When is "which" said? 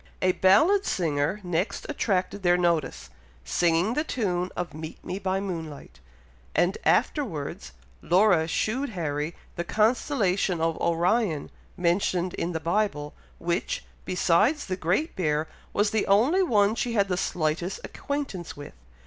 13.37-13.85